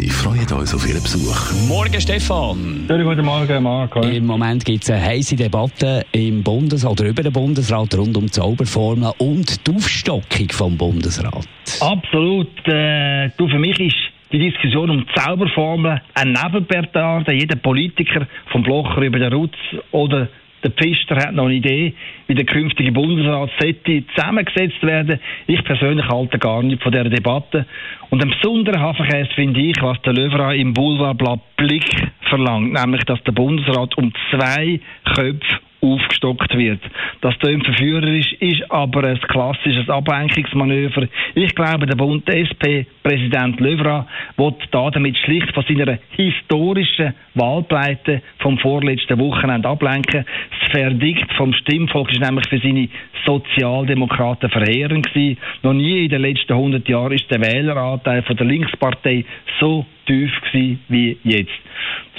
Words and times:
Wir 0.00 0.10
freuen 0.12 0.50
uns 0.58 0.74
auf 0.74 0.88
Ihren 0.88 1.02
Besuch. 1.02 1.68
Morgen, 1.68 2.00
Stefan. 2.00 2.86
Schönen 2.88 3.04
guten 3.04 3.22
Morgen, 3.22 3.62
Marco. 3.62 4.00
Im 4.00 4.24
Moment 4.24 4.64
gibt 4.64 4.82
es 4.84 4.90
eine 4.90 5.04
heiße 5.04 5.36
Debatte 5.36 6.06
im 6.12 6.42
Bundes- 6.42 6.86
oder 6.86 7.04
über 7.04 7.22
den 7.22 7.34
Bundesrat 7.34 7.94
rund 7.98 8.16
um 8.16 8.24
die 8.24 8.30
Zauberformel 8.30 9.12
und 9.18 9.66
die 9.66 9.74
Aufstockung 9.74 10.48
vom 10.52 10.78
Bundesrat. 10.78 11.46
Absolut. 11.80 12.48
Äh, 12.66 13.28
du, 13.36 13.46
für 13.46 13.58
mich 13.58 13.78
ist 13.78 13.96
die 14.32 14.38
Diskussion 14.38 14.88
um 14.88 15.04
die 15.04 15.20
Zauberformel 15.20 16.00
ein 16.14 16.32
Nebenpertade. 16.32 17.34
Jeder 17.34 17.56
Politiker, 17.56 18.26
vom 18.52 18.62
Blocher 18.62 19.02
über 19.02 19.18
den 19.18 19.34
Rutz 19.34 19.56
oder 19.90 20.28
der 20.62 20.70
Pfister 20.70 21.16
hat 21.16 21.34
noch 21.34 21.46
eine 21.46 21.54
Idee, 21.54 21.94
wie 22.26 22.34
der 22.34 22.44
künftige 22.44 22.92
Bundesrat 22.92 23.50
sollte 23.58 24.04
zusammengesetzt 24.14 24.82
werden. 24.82 25.20
Ich 25.46 25.62
persönlich 25.64 26.06
halte 26.08 26.38
gar 26.38 26.62
nicht 26.62 26.82
von 26.82 26.92
dieser 26.92 27.08
Debatte. 27.08 27.66
Und 28.10 28.22
ein 28.22 28.30
besonderer 28.30 28.80
Hafenkäse 28.80 29.30
finde 29.34 29.60
ich, 29.60 29.80
was 29.80 30.00
der 30.02 30.12
Löwra 30.12 30.54
im 30.54 30.74
Boulevardblatt 30.74 31.56
Blick 31.56 31.88
verlangt, 32.28 32.72
nämlich, 32.72 33.04
dass 33.04 33.22
der 33.24 33.32
Bundesrat 33.32 33.96
um 33.96 34.12
zwei 34.30 34.80
Köpfe 35.04 35.60
aufgestockt 35.80 36.56
wird. 36.56 36.80
Das 37.20 37.38
klingt 37.38 37.64
verführerisch, 37.64 38.32
ist 38.34 38.70
aber 38.70 39.04
ein 39.04 39.20
klassisches 39.20 39.88
Ablenkungsmanöver. 39.88 41.06
Ich 41.34 41.54
glaube, 41.54 41.86
der 41.86 41.96
Bund 41.96 42.28
SP-Präsident 42.28 43.60
Löwra 43.60 44.06
wird 44.36 44.62
da 44.70 44.90
damit 44.90 45.16
schlicht 45.18 45.52
von 45.52 45.64
seiner 45.68 45.98
historischen 46.10 47.14
Wahlpleite 47.34 48.22
vom 48.38 48.58
vorletzten 48.58 49.18
Wochenende 49.18 49.68
ablenken. 49.68 50.24
Das 50.60 50.70
Verdikt 50.70 51.32
vom 51.34 51.52
Stimmvolk 51.52 52.12
ist 52.12 52.20
nämlich 52.20 52.48
für 52.48 52.58
seine 52.58 52.88
Sozialdemokraten 53.24 54.50
verheerend 54.50 55.12
gewesen. 55.12 55.38
Noch 55.62 55.72
nie 55.72 56.04
in 56.04 56.10
den 56.10 56.22
letzten 56.22 56.52
100 56.52 56.88
Jahren 56.88 57.12
ist 57.12 57.30
der 57.30 57.40
Wähleranteil 57.40 58.22
von 58.22 58.36
der 58.36 58.46
Linkspartei 58.46 59.24
so 59.58 59.86
tief 60.06 60.32
gewesen 60.52 60.80
wie 60.88 61.18
jetzt. 61.22 61.50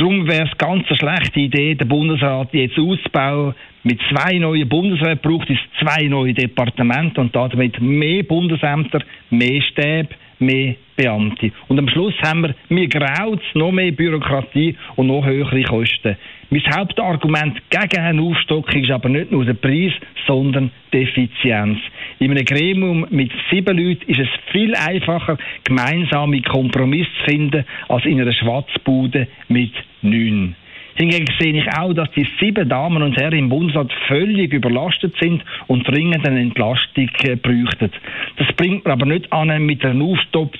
Darum 0.01 0.27
wäre 0.27 0.49
es 0.51 0.57
ganz 0.57 0.87
eine 0.87 0.97
schlechte 0.97 1.39
Idee, 1.41 1.75
den 1.75 1.87
Bundesrat 1.87 2.51
jetzt 2.55 2.79
auszubauen. 2.79 3.53
Mit 3.83 3.99
zwei 4.09 4.39
neuen 4.39 4.67
Bundesräten 4.67 5.19
braucht 5.21 5.47
es 5.47 5.59
zwei 5.79 6.07
neue 6.07 6.33
Departemente 6.33 7.21
und 7.21 7.35
damit 7.35 7.79
mehr 7.79 8.23
Bundesämter, 8.23 9.03
mehr 9.29 9.61
Stäbe, 9.61 10.09
mehr 10.39 10.73
Beamte. 10.95 11.51
Und 11.67 11.77
am 11.77 11.87
Schluss 11.87 12.15
haben 12.23 12.41
wir, 12.41 12.55
mir 12.69 12.87
graut 12.87 13.43
noch 13.53 13.71
mehr 13.71 13.91
Bürokratie 13.91 14.75
und 14.95 15.05
noch 15.05 15.23
höhere 15.23 15.61
Kosten. 15.61 16.17
Mein 16.49 16.63
Hauptargument 16.75 17.61
gegen 17.69 18.01
eine 18.03 18.23
Aufstockung 18.23 18.81
ist 18.81 18.89
aber 18.89 19.07
nicht 19.07 19.31
nur 19.31 19.45
der 19.45 19.53
Preis, 19.53 19.93
sondern 20.25 20.71
die 20.91 21.03
Effizienz. 21.03 21.77
In 22.17 22.31
einem 22.31 22.43
Gremium 22.43 23.05
mit 23.11 23.31
sieben 23.51 23.77
Leuten 23.77 24.09
ist 24.09 24.19
es 24.19 24.29
viel 24.51 24.73
einfacher, 24.73 25.37
gemeinsame 25.63 26.41
Kompromisse 26.41 27.11
zu 27.19 27.31
finden, 27.31 27.65
als 27.87 28.05
in 28.05 28.19
einer 28.19 28.33
Schwarzbude 28.33 29.27
mit 29.47 29.71
neun. 30.01 30.55
Hingegen 30.95 31.27
sehe 31.39 31.53
ich 31.53 31.67
auch, 31.77 31.93
dass 31.93 32.11
die 32.11 32.27
sieben 32.39 32.67
Damen 32.67 33.01
und 33.01 33.17
Herren 33.17 33.37
im 33.37 33.49
Bundesrat 33.49 33.91
völlig 34.07 34.53
überlastet 34.53 35.15
sind 35.19 35.43
und 35.67 35.87
dringend 35.87 36.27
eine 36.27 36.41
Entlastung 36.41 37.09
äh, 37.23 37.35
bräuchten. 37.35 37.91
Das 38.37 38.51
bringt 38.57 38.83
man 38.83 38.93
aber 38.93 39.05
nicht 39.05 39.31
an 39.31 39.65
mit 39.65 39.85
einer 39.85 40.03
Aufstockung 40.03 40.59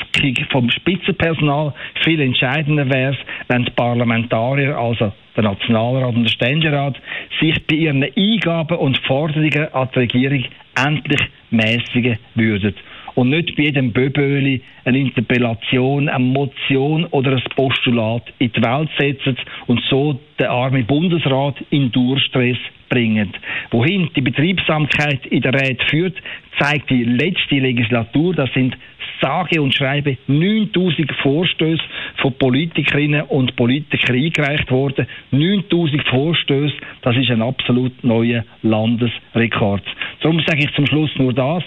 vom 0.49 0.69
Spitzenpersonal. 0.69 1.73
Viel 2.03 2.21
entscheidender 2.21 2.89
wäre 2.89 3.11
es, 3.11 3.17
wenn 3.49 3.65
die 3.65 3.71
Parlamentarier, 3.71 4.77
also 4.77 5.11
der 5.35 5.43
Nationalrat 5.43 6.15
und 6.15 6.23
der 6.23 6.29
Ständerat, 6.29 6.99
sich 7.39 7.55
bei 7.67 7.75
ihren 7.75 8.03
Eingaben 8.03 8.77
und 8.77 8.97
Forderungen 8.99 9.73
an 9.73 9.89
die 9.93 9.99
Regierung 9.99 10.45
endlich 10.75 11.21
mäßigen 11.49 12.17
würden 12.35 12.73
und 13.15 13.29
nicht 13.29 13.55
bei 13.55 13.63
jedem 13.63 13.91
Böböli 13.91 14.61
eine 14.85 14.99
Interpellation, 14.99 16.09
eine 16.09 16.23
Motion 16.23 17.05
oder 17.05 17.31
ein 17.31 17.43
Postulat 17.55 18.23
in 18.39 18.51
die 18.51 18.63
Welt 18.63 18.89
setzen 18.97 19.37
und 19.67 19.81
so 19.89 20.19
den 20.39 20.47
armen 20.47 20.85
Bundesrat 20.85 21.55
in 21.69 21.91
Durstress 21.91 22.57
bringen. 22.89 23.33
Wohin 23.71 24.09
die 24.15 24.21
Betriebsamkeit 24.21 25.25
in 25.27 25.41
der 25.41 25.53
Rät 25.53 25.81
führt, 25.83 26.15
zeigt 26.59 26.89
die 26.89 27.03
letzte 27.03 27.55
Legislatur. 27.55 28.33
Das 28.33 28.51
sind 28.53 28.75
sage 29.21 29.61
und 29.61 29.73
schreibe 29.73 30.17
9000 30.27 31.11
Vorstöße 31.21 31.83
von 32.17 32.33
Politikerinnen 32.33 33.23
und 33.23 33.55
Politikern 33.55 34.15
eingereicht 34.15 34.71
worden. 34.71 35.07
9000 35.31 36.03
Vorstöße, 36.07 36.75
das 37.01 37.15
ist 37.15 37.29
ein 37.29 37.41
absolut 37.41 38.03
neuer 38.03 38.43
Landesrekord. 38.63 39.83
Darum 40.21 40.41
sage 40.45 40.65
ich 40.65 40.73
zum 40.73 40.87
Schluss 40.87 41.11
nur 41.17 41.33
das. 41.33 41.63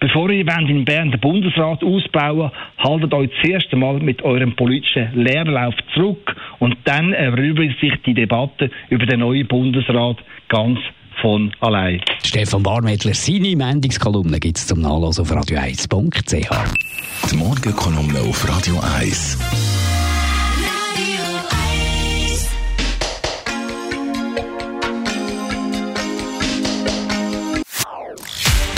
Bevor 0.00 0.30
ihr 0.30 0.40
in 0.40 0.84
Bern 0.84 1.10
den 1.10 1.20
Bundesrat 1.20 1.82
ausbauen 1.82 2.50
haltet 2.78 3.14
euch 3.14 3.30
zuerst 3.42 3.72
einmal 3.72 3.98
mit 4.00 4.22
eurem 4.22 4.54
politischen 4.54 5.10
Leerlauf 5.14 5.74
zurück 5.94 6.34
und 6.58 6.76
dann 6.84 7.12
erübrigt 7.12 7.80
sich 7.80 7.92
die 8.04 8.14
Debatte 8.14 8.70
über 8.90 9.06
den 9.06 9.20
neuen 9.20 9.46
Bundesrat 9.46 10.18
ganz 10.48 10.78
von 11.20 11.52
allein. 11.60 12.00
Stefan 12.22 12.62
Barmettler, 12.62 13.14
seine 13.14 13.56
Mendungskolumne 13.56 14.38
gibt 14.40 14.58
es 14.58 14.66
zum 14.66 14.80
Nachlassen 14.80 15.22
auf 15.22 15.32
radio1.ch. 15.32 17.30
Die 17.30 17.36
Morgenkolumne 17.36 18.20
auf 18.20 18.48
Radio 18.48 18.80
1. 18.98 19.73